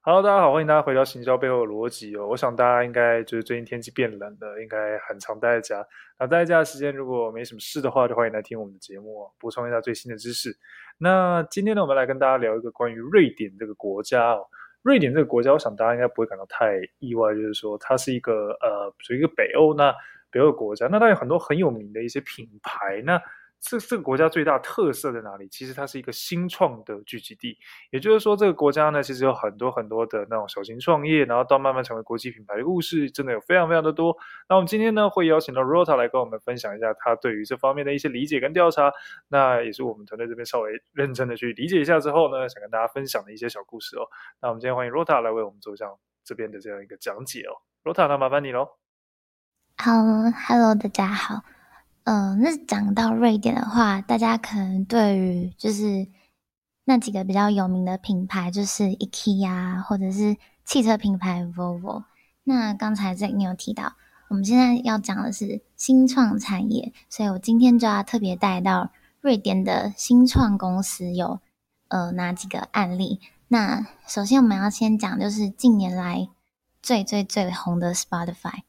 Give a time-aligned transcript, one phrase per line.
[0.00, 2.28] Hello，大家好，欢迎大家回到行销背后的逻辑哦。
[2.28, 5.86] 我想大家应该就是最近天气变冷了，应该很常待在家。
[6.18, 10.56] 那待在家的时间如果没什么事的话，就欢迎来听我们的节目哦，补充一下最新的知识。
[10.98, 14.46] 那今天呢，我们来跟大家聊一个关于瑞典这个国家哦。
[14.82, 19.92] 瑞典这个国家，我想大家应该不会感到太意外，就是说它是一个呃属于一个北欧那
[20.30, 23.20] 北欧的国家，那它有很多很有名的一些品牌那。
[23.60, 25.48] 这这个国家最大特色在哪里？
[25.48, 27.58] 其实它是一个新创的聚集地，
[27.90, 34.16] 也就是说，这个国家呢，其实有很多很多的那种小型创业，然后到慢慢成为国际品牌的故事，真的有非常非常的多。
[34.48, 38.92] 那我们今天呢，会邀请到 Rota 来跟我们分享一下他对于这方面的一些理解跟调查。
[39.26, 44.06] 那也是我们团队这边稍微认真的去理解一下之后呢，想跟大家分享的一些小故事哦。
[44.40, 47.58] 那我们今天欢迎 Rota 来为我们做这样这边的这样一个讲解哦。
[47.82, 48.68] Rota，那麻烦你喽。
[49.76, 49.92] 好
[50.46, 51.57] ，Hello，大家好。
[52.10, 56.08] 嗯、那讲到瑞典的话，大家可能对于就是
[56.84, 62.04] 那几个比较有名的品牌，就是 IKEA 或者是汽车品牌 Volvo。
[62.44, 63.92] 那刚才在你有提到，
[64.28, 71.40] 我们现在要讲的是新创产业，所以我今天就要特别带到瑞典的新创公司有
[71.88, 73.20] 呃哪几个案例。
[73.48, 76.26] 那首先我们要先讲，就是近年来
[76.80, 78.62] 最最最红的 Spotify。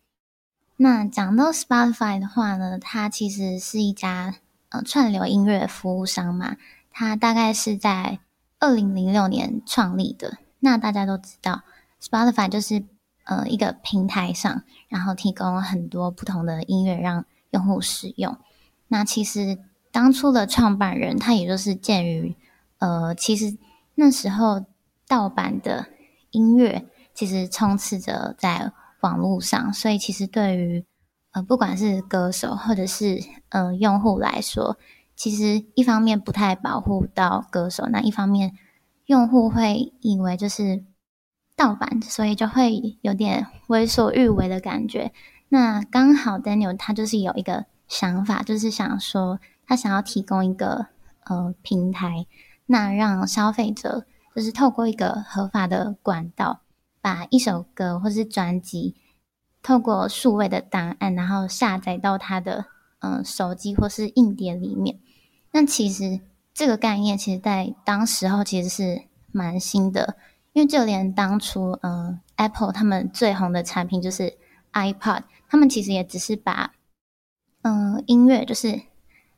[0.81, 4.35] 那讲到 Spotify 的话呢，它其实是一家
[4.69, 6.55] 呃串流音乐服务商嘛，
[6.89, 8.19] 它大概是在
[8.59, 10.37] 二零零六年创立的。
[10.59, 11.63] 那大家都知道
[12.01, 12.85] ，Spotify 就是
[13.25, 18.37] 呃一个平台上，然后提供很多不同的音乐让用户使用。
[18.87, 19.59] 那其实
[19.91, 22.37] 当初的创办人他也就是鉴于
[22.77, 23.57] 呃，其实
[23.95, 24.63] 那时候
[25.09, 25.87] 盗版的
[26.31, 28.71] 音乐其实充斥着在。
[29.01, 30.85] 网络上，所以其实对于
[31.31, 33.19] 呃，不管是歌手或者是
[33.49, 34.77] 嗯、呃、用户来说，
[35.15, 38.53] 其实一方面不太保护到歌手，那一方面
[39.05, 40.83] 用户会以为就是
[41.55, 45.11] 盗版，所以就会有点为所欲为的感觉。
[45.49, 50.87] 那刚好 Daniel 他就是有一个想法，就是想说他想要提供一个
[51.25, 52.25] 呃平台，
[52.65, 54.05] 那让消费者
[54.35, 56.61] 就是透过一个合法的管道。
[57.01, 58.95] 把一首歌或是专辑
[59.61, 62.65] 透过数位的档案，然后下载到他的
[62.99, 64.99] 嗯、手机或是硬碟里面。
[65.51, 66.19] 那其实
[66.53, 70.17] 这个概念，其实在当时候其实是蛮新的，
[70.53, 74.37] 因为就连当初嗯、Apple 他们最红的产品就是
[74.73, 76.73] iPod，他们其实也只是把
[77.61, 78.81] 嗯、音乐就是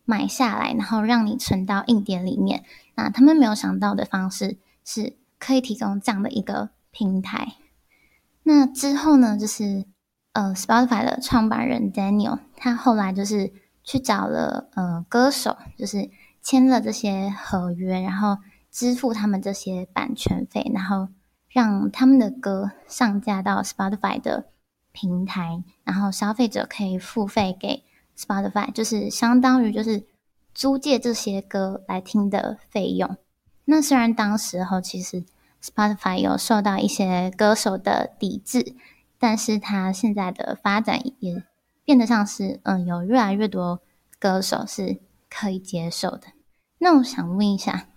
[0.05, 2.63] 买下来，然后让你存到硬碟里面。
[2.95, 6.69] 那他们没有想到的方式是可以提供这样的一个。
[6.91, 7.55] 平台，
[8.43, 9.85] 那之后呢，就是
[10.33, 16.09] 呃，Spotify 的创办人 Daniel，他后来就是去找了呃歌手，就是
[16.41, 18.37] 签了这些合约，然后
[18.69, 21.07] 支付他们这些版权费，然后
[21.47, 24.47] 让他们的歌上架到 Spotify 的
[24.91, 27.83] 平台，然后消费者可以付费给
[28.17, 30.03] Spotify，就是相当于就是
[30.53, 33.15] 租借这些歌来听的费用。
[33.63, 35.23] 那虽然当时候其实。
[35.63, 38.73] Spotify 有受到一些歌手的抵制，
[39.19, 41.43] 但是他现在的发展也
[41.85, 43.79] 变得像是，嗯，有越来越多
[44.19, 44.97] 歌手是
[45.29, 46.23] 可以接受的。
[46.79, 47.87] 那我想问一下，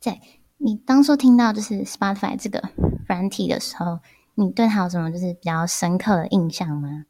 [0.00, 0.20] 在
[0.58, 2.60] 你当初听到就是 Spotify 这个
[3.06, 4.00] 软体的时候，
[4.34, 7.04] 你对它有什么就是比较深刻的印象吗？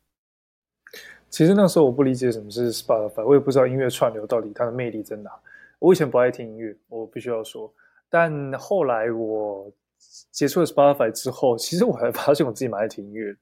[1.30, 5.30] 其实那时候我不理解什么是 Spotify，我也不知道音乐串流到底它的魅力在哪。
[5.78, 7.72] 我以前不爱听音乐，我必须要说，
[8.10, 9.72] 但后来我。
[10.30, 13.34] 接触了 Spotify 之后，其实我还发现我自己蛮爱听音乐。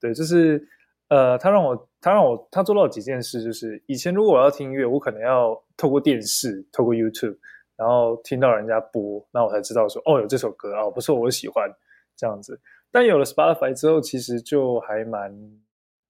[0.00, 0.66] 对，就是
[1.08, 7.36] 呃，他让我，他让我，他做到几件事，就是以前如果我要听音乐，我可能要透过电视、透过 YouTube，
[7.76, 11.70] 然后听到人家播，那我才知道说，哦，有这首歌啊，不错，我喜欢
[12.16, 12.58] 这样子。
[12.90, 15.60] 但有了 Spotify 之后，其实就还蛮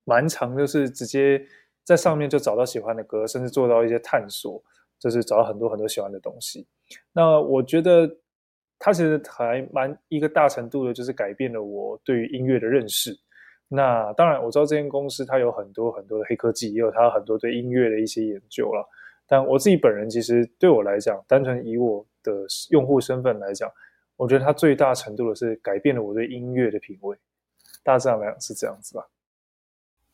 [0.04, 1.44] 蛮长，就是直接
[1.82, 4.62] 在上面就找到喜欢的歌，甚至做到一些探索，
[4.98, 6.66] 就是找到很多很多喜欢的东西。
[7.12, 8.18] 那我觉得。
[8.82, 13.14] 它其实还蛮一个大程度的，就是改变了我对于音乐的认识。
[13.68, 18.88] 那当然，我知道这间公司它有很多很多的黑科技，也有它很多对音乐的一些研究了。
[19.28, 22.32] 但我自己本人其实对我来讲，单纯以我的
[22.70, 23.70] 用户身份来讲，
[24.16, 27.14] 我觉得它最大程度的是改变了我对音乐的品味。
[27.82, 29.06] 大致上来讲是这样子吧。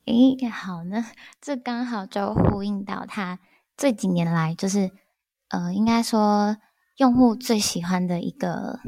[0.06, 1.04] 诶，好呢，
[1.40, 3.38] 这刚好就呼应到它
[3.76, 4.90] 这几年来，就是
[5.50, 6.56] 呃，应该说。
[6.96, 8.80] 用户最喜欢的一个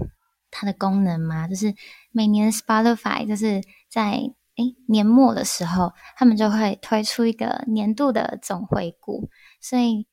[0.51, 1.75] 它的功能嘛，就是
[2.11, 4.13] 每年 Spotify 就是在
[4.57, 9.29] 诶年末的时候，他们就会推出一个年度的总回顾，
[9.61, 10.07] 所以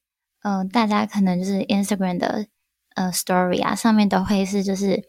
[0.44, 2.48] 呃大家可能就是 Instagram 的
[2.96, 5.04] 呃 Story 啊上面都会是就是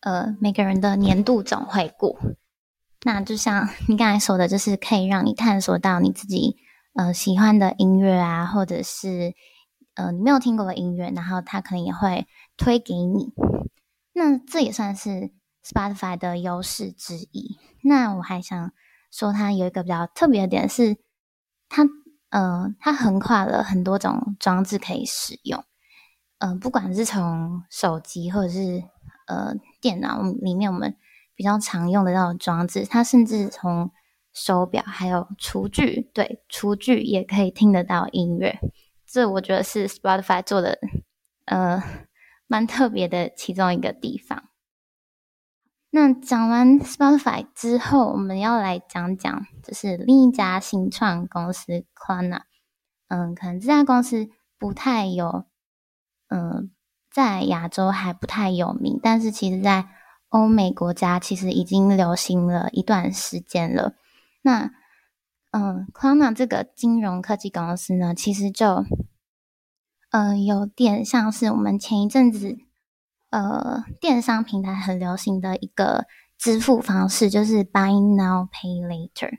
[0.00, 2.18] 呃每个人的年度总回顾。
[3.04, 6.56] 那就像你刚才说的，就是可以让你探索到你自己
[6.94, 9.34] 呃喜欢的音乐啊，或者是
[9.94, 12.26] 呃你没有听过的音乐，然后他可能也会
[12.56, 13.32] 推给你。
[14.12, 15.32] 那这也算是
[15.64, 17.56] Spotify 的优势之一。
[17.82, 18.72] 那我还想
[19.10, 20.96] 说，它有一个比较特别的点是，
[21.68, 21.84] 它
[22.30, 25.64] 呃它横跨了很多种装置可以使用。
[26.38, 28.82] 嗯、呃，不管是从手机或者是
[29.26, 30.96] 呃电脑里面，我们
[31.34, 33.90] 比较常用的那种装置，它甚至从
[34.32, 38.58] 手表还有厨具，对，厨具也可以听得到音乐。
[39.14, 40.78] 这我觉得是 Spotify 做的，
[41.46, 41.82] 呃。
[42.46, 44.50] 蛮特别的其中一个地方。
[45.88, 52.42] 那讲完 Spotify 之后，我们要来讲讲，就是另一家新创公司 Klarna。
[53.08, 54.28] 嗯，可能这家公司
[54.58, 55.46] 不太有，
[56.28, 56.70] 嗯，
[57.10, 59.88] 在亚洲还不太有名，但是其实在
[60.28, 63.94] 欧美国家其实已经流行了一段时间了。
[64.42, 64.70] 那，
[65.54, 68.84] 嗯，Klarna 这个金融科技公司呢，其实就。
[70.10, 72.56] 呃，有点像是我们前一阵子，
[73.30, 76.06] 呃，电商平台很流行的一个
[76.38, 79.38] 支付方式，就是 Buy Now Pay Later。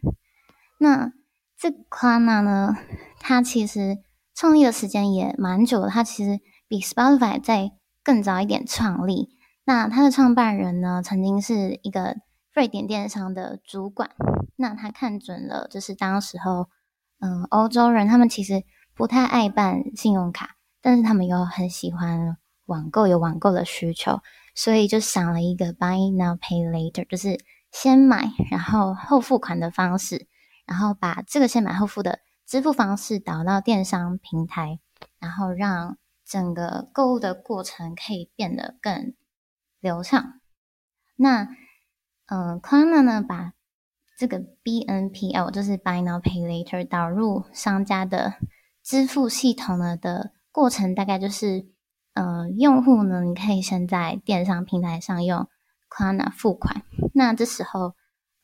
[0.78, 1.14] 那
[1.58, 2.76] 这 Klarna 呢，
[3.22, 4.00] 它其实
[4.34, 7.72] 创立的时间也蛮久了，它其实比 Spotify 再
[8.04, 9.30] 更早一点创立。
[9.64, 12.18] 那它的创办人呢，曾经是一个
[12.54, 14.10] 瑞典电商的主管。
[14.56, 16.70] 那他看准了，就是当时候，
[17.20, 18.64] 嗯、欧洲人他们其实
[18.94, 20.56] 不太爱办信用卡。
[20.82, 24.22] 但是他们又很喜欢网购，有网购的需求，
[24.54, 30.28] 所以就想了一个 Buy Now Pay Later，就是先买然后后付款的方式，
[30.68, 34.80] 然后把这个先买后付的支付方式导到电商平台，
[35.18, 39.16] 然后让整个购物的过程可以变得更
[39.80, 40.40] 流畅。
[41.16, 41.50] 那，
[42.28, 43.54] 嗯，Klarna 呢，把
[44.18, 48.36] 这个 BNPL 就是 Buy Now Pay Later 导入商家的
[48.84, 50.32] 支付系统呢的。
[50.52, 51.68] 过程大概就是，
[52.14, 55.50] 呃，用户呢，你可以先在电商平台上用
[55.90, 56.82] Klarna 付款。
[57.14, 57.94] 那这时候，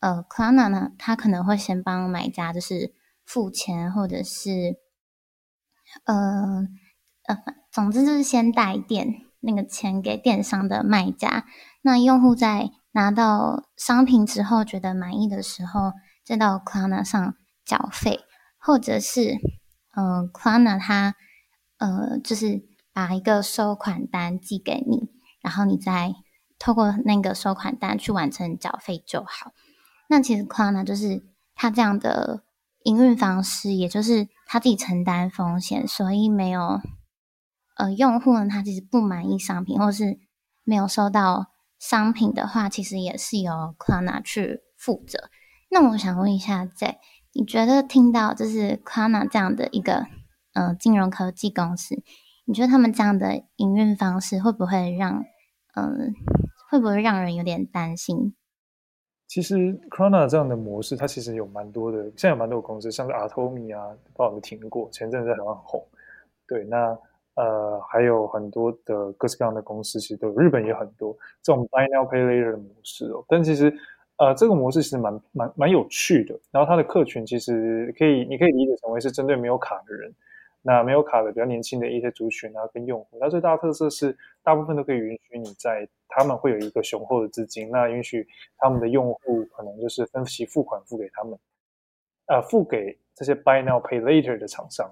[0.02, 4.76] 呃，Klarna 呢，他可能会先帮买家就是付钱，或者是，
[6.04, 6.68] 呃，
[7.28, 7.38] 呃，
[7.72, 9.08] 总之就是先带电
[9.40, 11.46] 那个钱给电商的卖家。
[11.82, 15.94] 那用户在拿到商品之后觉得满意的时候，
[16.26, 17.36] 再到 Klarna 上
[17.66, 18.22] 缴费，
[18.58, 19.38] 或者是，
[19.94, 21.16] 呃，Klarna 它。
[21.84, 22.62] 呃，就是
[22.94, 25.10] 把一个收款单寄给你，
[25.42, 26.14] 然后你再
[26.60, 29.52] 透过那个收款单去完成缴费就好。
[30.08, 31.24] 那其实 Klarna 就是
[31.56, 32.44] 他这样的
[32.84, 36.80] 营运方式，也就是他自己承担风险，所以没有
[37.78, 40.20] 呃用户呢，他其实不满意商品，或是
[40.64, 41.50] 没有收到
[41.81, 45.30] 商品的话，其实也是由 Klarna 去负责。
[45.69, 47.00] 那我想问一下，在
[47.33, 50.07] 你觉得听到就是 Klarna 这样的一个。
[50.54, 52.04] 嗯、呃，金融科技公司，
[52.44, 55.24] 你觉得他们这样的营运方式会不会让，
[55.75, 56.07] 嗯、呃，
[56.69, 58.36] 会不会让人有点担心？
[59.27, 59.56] 其实
[59.89, 64.89] Klarna 这样的模式，它其实有蛮多的，现在有蛮多的公司，像是 Atomy 啊，不知道有没有听过？
[64.92, 65.88] 前阵子好像很红。
[66.45, 67.00] 对，那
[67.36, 73.24] 呃，还有很多的各式各样的公司，其实都有，日本也很多这种 Buy Now Pay Later 的模式哦。
[73.28, 73.74] 但其实，
[74.18, 76.39] 呃，这个模式其实蛮蛮蛮有趣的。
[76.51, 80.13] 然后它的客群其实可以，你可以理解成为是针对没有卡的人。
[80.63, 88.27] 那没有卡的比较年轻的一些族群啊，跟用户，那最大的特色是，大部分都可以允许你在他们会有一个雄厚的资金，那允许
[88.60, 91.36] 他们的用户可能就是分期付款付给他们，
[92.27, 94.88] 呃，付给这些 Buy Now Pay Later 的厂商，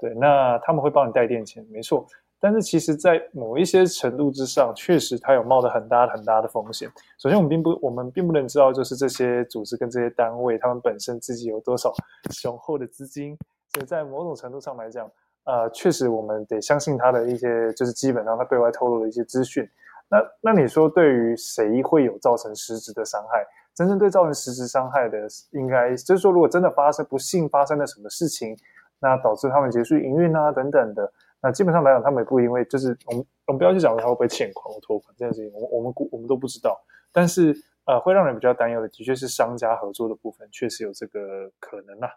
[0.00, 2.06] 对，那他们会帮你带电钱，没错。
[2.42, 6.90] 但是其实，在某一些程度之上，确实它有冒着很大很大的风险。
[7.18, 11.92] 首先，我们并不，我们并不能知道，就是这些组织跟这些单位，他们本身自己有多少
[12.32, 13.36] 雄厚的资金。
[13.74, 15.06] 所以在某种程度上来讲，
[15.44, 19.68] 呃，确实我们得相信他的一些，就是基本上他对外透露的一些资讯。
[20.08, 23.44] 那那你说，对于谁会有造成实质的伤害？
[23.74, 28.56] 真正对造成实质伤害的，应该就是说，如果真的发生不幸发生了什么事情，
[29.00, 36.78] 那导致他们结束营运啊等等的，那基本上来讲，他们也不因为就是我们我们不要去讲他会不会欠款或拖款这件事情，我们我们我们都不知道。
[37.12, 37.52] 但是
[37.86, 42.08] 呃，会让人比较担忧的，的确是商家合作的部分，确实有这个可能啊。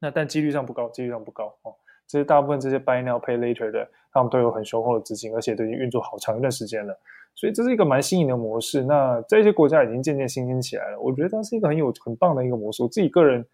[0.00, 1.74] 那但几率上不高，几率上不高哦。
[2.06, 6.98] 这些大部分这些 buy now pay later 的，他们都有很雄厚的资金，而且都已经运作好长一段时间了。
[7.34, 8.82] 所以这是一个蛮新颖的模式。
[8.82, 11.00] 那在一些国家已经渐渐新兴起来了。
[11.00, 12.82] 我觉得它是一个很有很棒的一个模式。
[12.82, 13.46] 我自己个人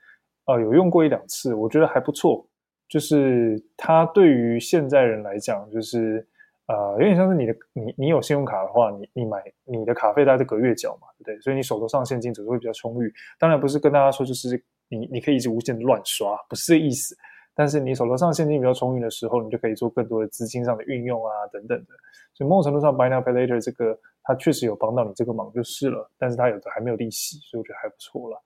[0.50, 2.47] 呃有用过一两次，我觉得还不错。
[2.88, 6.26] 就是它对于现在人来讲，就是
[6.66, 11.40] 呃，有点像是你的你你有信用卡的话，你你买你的卡费大概是隔月缴嘛，对不对？
[11.40, 13.12] 所以你手头上现金总是会比较充裕。
[13.38, 17.16] 当然不是跟大家说就是你你可以一直无限的乱刷，不是这意思。
[17.54, 21.95] 但是你手头上现金比较充裕的时候，你就可以做更多的资金上的运用啊等等的。
[22.33, 28.42] 所以某种程度上，Buy Now Pay Later 这个它确实有帮到你这个忙就是了，但是它有的还没有利息，所以我觉得还不错了。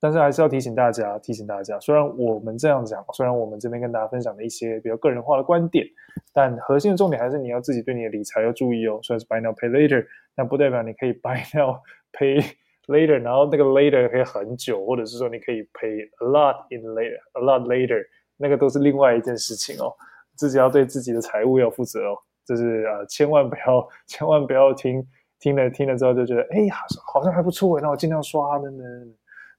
[0.00, 5.84] 但是还是要提醒大家，提醒大家，虽然我们这样讲，虽然我们这边跟大家分享的一些比较个人化的观点，
[6.32, 9.00] 但核心的重点还是你要自己对你的理财要注意哦。
[9.02, 11.78] 虽然是 buy now pay later，但不代表你可以 buy now
[12.12, 12.44] pay
[12.86, 18.04] later，然后那个 later 可以很久，或者是说你可以 pay a lot in later，a lot later，
[18.36, 19.92] 那个都是另外一件事情哦。
[20.36, 22.16] 自己要对自己的财务要负责哦。
[22.46, 25.06] 就是呃，千万不要，千万不要听
[25.38, 28.84] 听了听了之后就觉得，哎，好像好像还不错，那我尽量刷的呢。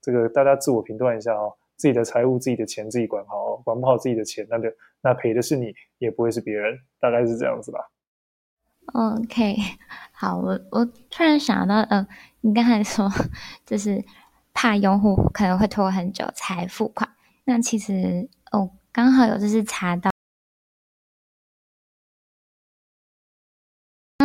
[0.02, 4.70] 这个大家自我评断一下哦，自己的财务、自己的钱自己管好，管不好自己的钱，那就
[5.02, 7.80] 那赔的是你，也不会是别人，大概是这样子吧。
[8.94, 9.56] OK，
[10.12, 12.08] 好，我我突然想到，呃，
[12.42, 13.10] 你刚才说
[13.66, 14.04] 就是
[14.54, 17.10] 怕用户可能会拖很久才付款，
[17.46, 20.10] 那其实哦，刚好有就是查到。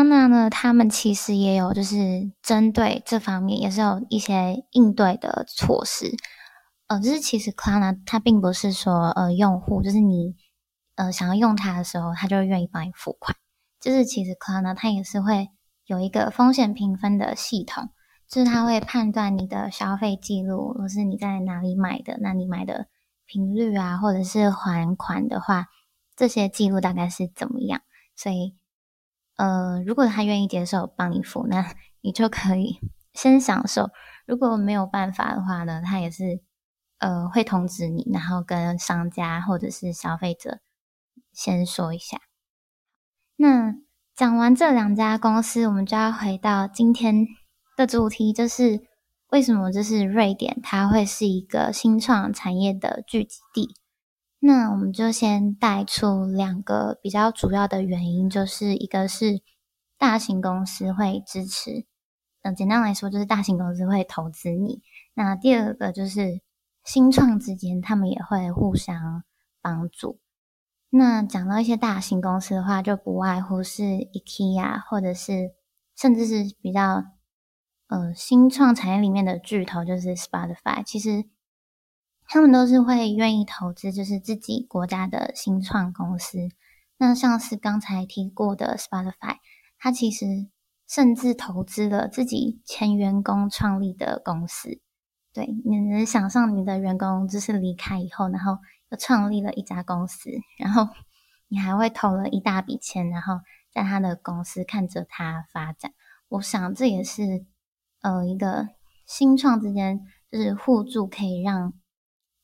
[0.08, 6.12] 那呢，他们其实也有，就是针对这方面，也是有一些应对的措施。
[6.86, 10.34] 呃，就是其实 Klarna 它并不是说，呃，用户就是你，
[10.96, 13.36] 呃，想要用它的时候，他就愿意帮你付款。
[13.80, 15.48] 就是其实 Klarna 它也是会
[15.86, 17.90] 有一个风险评分的系统，
[18.28, 22.86] 就是它会判断你的消费记录，或是你在哪里买的，那你买的
[23.26, 25.66] 频率啊，或者是还款的话，
[26.16, 27.80] 这些记录大概是怎么样，
[28.16, 28.56] 所以。
[29.36, 32.78] 呃，如果他愿意接受帮你付，那 你就可以
[33.12, 33.90] 先享受。
[34.26, 36.40] 如果没有办法的话呢，他也是
[36.98, 40.60] 呃会通知你，然后跟商家或者是消费者
[41.32, 42.18] 先说一下。
[43.36, 43.74] 那
[44.14, 47.26] 讲完这两家公司，我们就要回到今天
[47.76, 48.80] 的主题，就是
[49.30, 53.74] 为什么就是瑞典它会是一个新创产业的聚集地。
[54.46, 59.40] 那我们就先带出两个比较主要的原因，就是一个是
[59.96, 61.86] 大型公司会支持，
[62.42, 64.82] 嗯、简单来说就是大型公司会投资你。
[65.14, 66.42] 那第二个就是
[66.84, 69.24] 新创之间他们也会互相
[69.62, 70.20] 帮助。
[70.90, 75.54] 那讲到一些大型公司的话，就不外乎是 IKEA，或者是
[75.96, 77.02] 甚至是比较
[77.88, 80.84] 呃新创产业里面的巨头，就是 Spotify。
[80.84, 81.24] 其实。
[82.26, 86.38] 他们都是会愿意投资，就是自己国家的新创公司。
[86.96, 89.36] 那像是刚才提过的 Spotify，
[89.78, 90.48] 它其实
[90.88, 94.80] 甚至投资了自己前员工创立的公司。
[95.32, 98.58] 对，你能想象你的员工就是离开以后，然后
[98.90, 100.88] 又创立了一家公司，然后
[101.48, 103.34] 你还会投了一大笔钱，然后
[103.72, 105.92] 在他的公司看着他发展。
[106.28, 107.44] 我想这也是
[108.00, 108.68] 呃一个
[109.06, 110.00] 新创之间
[110.32, 111.74] 就是互助，可以让。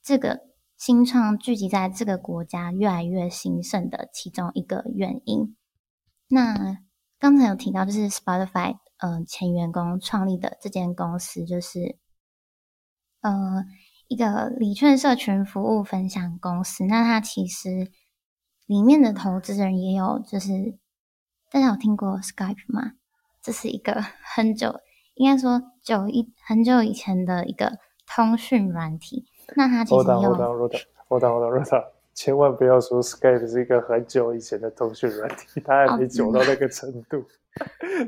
[0.02, 0.40] 这个
[0.76, 5.57] 新创聚集在这个国家越来越兴盛的其中一个原因。
[6.28, 6.78] 那
[7.19, 11.99] 刚才有提到，就是 Spotify，呃，前员工创立的这间公司，就是
[13.21, 13.64] 呃
[14.09, 16.87] 一个礼券社群服务分享公司。
[16.87, 17.90] 那它其实
[18.66, 20.78] 里面的投资人也有，就是
[21.50, 22.92] 大家有听过 Skype 吗？
[23.42, 24.80] 这是一个很久，
[25.14, 29.26] 应该说久一很久以前的一个通讯软体。
[29.57, 30.02] 那他其实有。
[30.02, 31.85] Hold on, hold on, hold on, hold on, hold on.
[32.12, 37.16] 千万不要说 Skype 是一个很久以前的通讯软体，它还没久到那个程度。
[37.19, 37.26] Oh,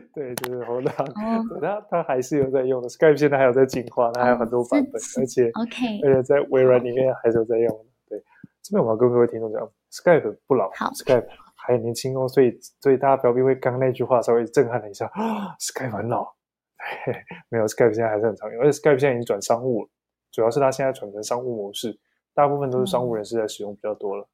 [0.15, 2.89] 对，就是 Hold on，它它还是有在用的。
[2.89, 7.85] Skype 现在还有在进化，它还有很多版本，oh, 而且 OK，而且在微软里面还是有在用的。
[8.09, 8.23] 对，
[8.63, 16.35] 这边我要跟各位听众讲，Skype 不老，Skype 还年轻哦，所以所以大家不要因为刚那句话稍微震撼了一下啊，Skype 很老。
[17.49, 19.89] 没有，Skype 现在还是很常用，而且 Skype 现在已经转商务了。
[20.33, 21.97] 主要是它现在转成商务模式，
[22.33, 24.25] 大部分都是商务人士在使用比较多了。
[24.25, 24.33] 嗯、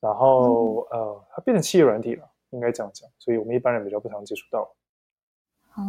[0.00, 4.74] 然后呃，它变成企业软体了，应该这样讲，所以我们一般人比较不常接触到。
[5.74, 5.82] 哦，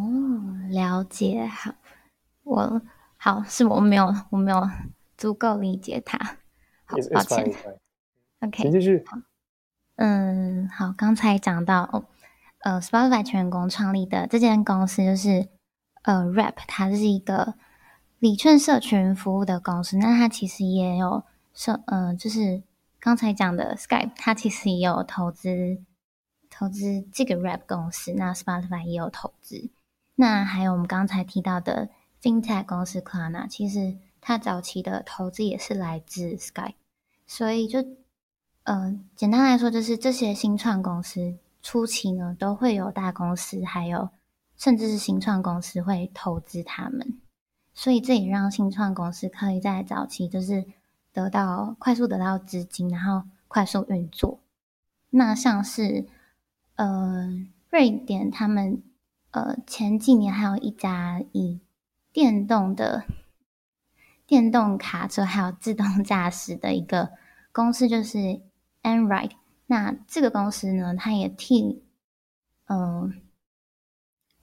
[0.69, 1.71] 了解，好，
[2.43, 2.81] 我
[3.15, 4.61] 好是我没有我没有
[5.15, 6.17] 足够理解它，
[6.83, 7.45] 好，It's, 抱歉。
[8.45, 9.05] OK，请继续。
[9.95, 12.03] 嗯，好，刚才讲到哦，
[12.59, 15.47] 呃，Spotify 全员工创立的这间公司就是
[16.03, 17.55] 呃，Wrap，它是一个。
[18.19, 21.23] 理券社群服务的公司，那它其实也有
[21.53, 22.61] 社，呃，就是
[22.99, 25.77] 刚才讲的 Skype，它其实也有投资
[26.49, 29.69] 投资这个 Rap 公司，那 Spotify 也有投资，
[30.15, 31.87] 那还有我们刚才提到的
[32.21, 36.73] FinTech 公司 karna 其实它早期的投资也是来自 Skype，
[37.25, 37.79] 所以就，
[38.63, 44.09] 呃，简单来说，就是这些新创公司初期呢，都会有大公司，还有
[44.57, 47.17] 甚至是新创公司会投资他们，
[47.79, 50.65] 所以这也让新创公司可以在早期就是
[51.13, 54.41] 得到快速得到资金，然后快速运作。
[55.11, 56.05] 那像是
[56.75, 58.83] 呃瑞典他们
[59.31, 61.61] 呃前几年还有一家以
[62.11, 63.05] 电动的
[64.27, 67.13] 电动卡车还有自动驾驶的一个
[67.53, 68.41] 公司，就是
[68.83, 69.37] Enride。
[69.67, 71.81] 那这个公司呢，它也替，
[72.65, 73.13] 嗯、呃，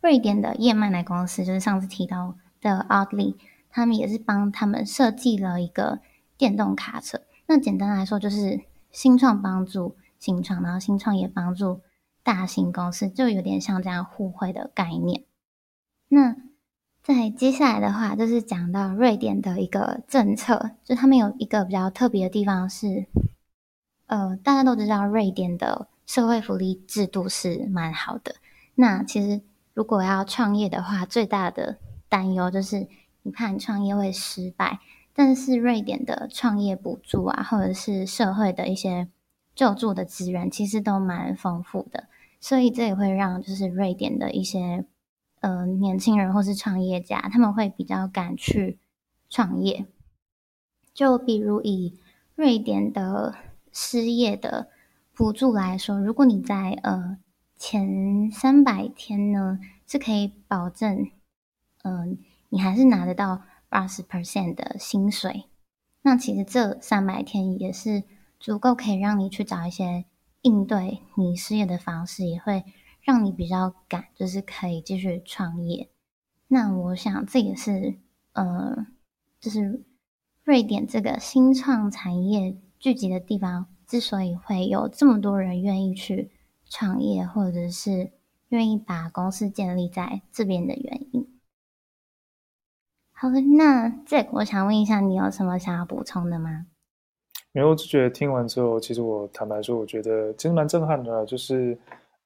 [0.01, 3.37] 瑞典的燕麦奶公司，就是上次提到的 Oatly，
[3.71, 6.01] 他们也是帮他们设计了一个
[6.37, 7.21] 电动卡车。
[7.47, 11.81] 那简单来说，就是新创帮助新创，然后新创也帮助
[12.23, 15.23] 大型公司，就有点像这样互惠的概念。
[16.09, 16.37] 那
[17.03, 23.07] 在接下来的话，就是讲到瑞典的一个政策，就他们有一个比较特别的地方是。
[24.09, 28.37] 呃，大家都知道瑞典的社会福利制度是蛮好的。
[28.77, 29.43] 那其实
[29.75, 31.79] 如果要创业的话，最大的
[32.17, 32.89] 担忧就是
[33.23, 34.81] 你怕你创业会失败。
[35.13, 39.09] 但是瑞典的创业补助啊，或者是社会的一些
[39.55, 42.09] 救助的资源，其实都蛮丰富的。
[42.41, 44.87] 所以这也会让就是瑞典的一些
[45.41, 48.79] 呃年轻人或是创业家，他们会比较敢去
[49.29, 49.85] 创业。
[50.95, 51.99] 就比如以
[52.35, 53.35] 瑞典的。
[53.79, 54.71] 失业的
[55.13, 57.19] 补助来说，如果你在呃
[57.59, 61.11] 前三百天呢，是可以保证，
[61.87, 65.45] 嗯、你还是拿得到八十 percent 的薪水。
[66.03, 68.03] 那其实这三百天也是
[68.41, 70.05] 足够可以让你去找一些
[70.43, 72.65] 应对你失业的方式，也会
[73.01, 75.91] 让你比较敢，就是可以继续创业。
[76.49, 77.99] 那我想这也是，
[78.33, 78.87] 呃，
[79.41, 79.85] 就是
[80.45, 82.57] 瑞典这个新创产业。
[82.79, 86.31] 聚集的地方之所以会有这么多人愿意去
[86.69, 88.13] 创业，或者是
[88.51, 91.36] 愿意把公司建立在这边的原因。
[93.19, 96.67] 好的，那 Jack，我想问一下，你有什么想要补充的吗？
[97.53, 101.25] 没有，我只觉得听完之后，其实我坦白说，我觉得其实蛮震撼的。
[101.25, 101.77] 就是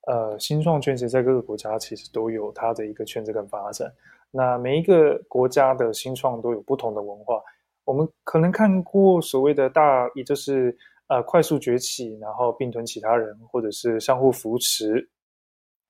[0.09, 3.89] 呃，新创圈其实在各个国家其实都有它的一个圈子跟发展。
[4.33, 7.41] 那每一个国家的新创都有不同的文化。
[7.85, 10.77] 我们可能看过所谓的大，也就是
[11.07, 15.09] 呃快速崛起，然后并吞其他人，或者是相互扶持，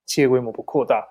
[0.04, 1.02] 企业规模不扩大。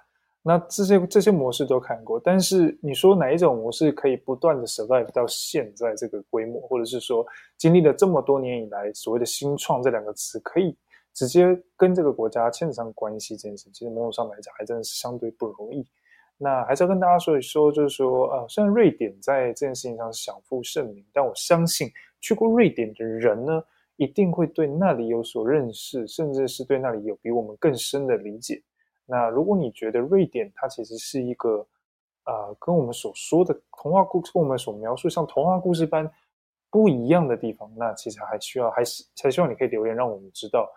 [0.41, 7.25] 那这些这些模式都看过，但是你说哪一种模式可以不断的 survive 到现在这个规模，或者是说
[7.57, 10.75] 经历了这么多年以来，所谓的新创这两个词可以
[11.13, 15.85] 直接跟这个国家牵扯上关系这件事，其实某种上来讲还真的是相对不容易。
[16.37, 23.61] 那还是要跟大家说一说，就是说，呃，虽然瑞典在这件事情上享负盛名，但我相信去过瑞典的人呢，
[23.97, 28.63] 一定会对那里有所认识，甚至是对那里有比我们更深的理解。
[29.09, 31.65] 那如果你觉得瑞典它其实是一个，
[32.25, 36.07] 呃，跟我们所说的童话故事，跟我们所描述像童话故事般
[36.69, 40.71] 不一样的地方，那其实还需要，还是才希望你可以留言让我们知道，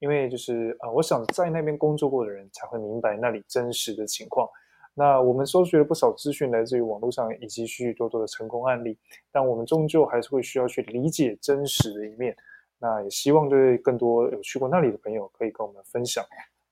[0.00, 4.46] 因为就是啊，呃，我想在那边工作过的人才会明白那里真实的情况。
[4.92, 8.98] 那我们搜集了不少资讯，来自于网络上以及许许多多的成功案例，
[9.30, 12.36] 但我们终究还是会需要去理解真实的一面。
[12.80, 16.24] 那也希望对更多有去过那里的朋友，可以跟我们分享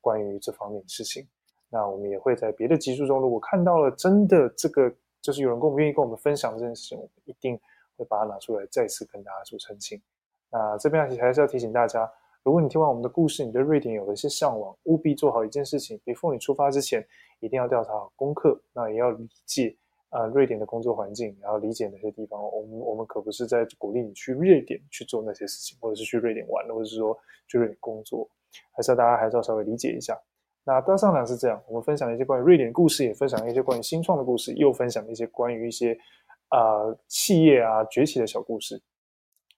[0.06, 1.26] 关于这方面的事情。
[1.68, 4.88] 那我们也会在别的集数中，如果看到了真的这个，
[5.20, 7.58] 就是有人跟我们愿意跟我们分享这件事情，我们一定
[7.96, 10.00] 会把它拿出来再次跟大家做澄清。
[10.48, 12.08] 那这边还是要提醒大家。
[12.44, 17.04] 如果你听完我们的故事，你对瑞典有了一些向往，务必做好一件事情比如你出发之前，
[17.40, 18.62] 一定要调查好功课。
[18.72, 19.76] 那也要理解
[20.10, 22.40] 啊、瑞典的工作环境，然后理解那些地方。
[22.40, 28.30] 我们我们可不是在鼓励你去瑞典去做那些事情，或者是去瑞典玩，或者是说去瑞典工作，
[28.72, 30.18] 还是要大家还是要稍微理解一下。
[30.64, 35.96] 那大上两是这样，我们分享了一些关于瑞典故事，也分享了一些关于新创的故事，又分享了一些关于一些
[36.48, 38.82] 啊、呃、企业啊崛起的小故事。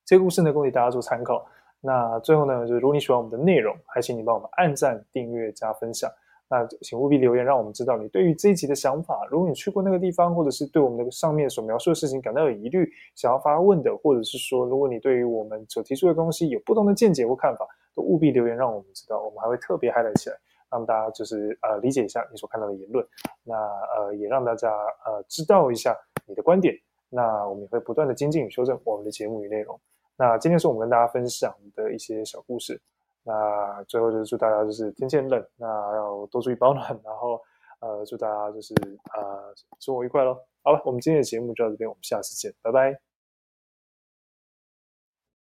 [0.05, 1.47] 这些故事呢，供给大家做参考。
[1.81, 6.11] 那最后呢，就是如果你喜欢我们的内容，还请你帮我们按赞、订阅、加分享。
[6.51, 9.27] 那请务必留言，让我们知道你对于这一集的想法。
[9.31, 19.23] 如果你去过那个地方，或者是对我们那个上面所描述的事情感到有疑虑，想要发问的，或者是说，如果你对于我们所提出的东西有不同的见解或看法，都务必留言，让我们知道。
[19.23, 20.37] 我们还会特别 highlight 起来，
[20.71, 23.07] 让大家就是呃理解一下你所看到的言论。
[23.45, 24.71] 那呃也让大家
[25.05, 25.97] 呃知道一下
[26.27, 26.75] 你的观点。
[27.09, 29.81] 那我们也会不断的精进与修正我们的节目与内容。
[30.17, 32.81] 那今天是我们跟大家分享的一些小故事。
[33.23, 36.89] 那最后就是祝大家就是天气很冷，那要多注意保暖。
[37.05, 37.41] 然后
[37.81, 38.75] 呃，祝大家就是
[39.15, 40.37] 呃生活愉快喽。
[40.63, 43.08] 好了，我们今天的节目就到这边，我们下次见，拜拜。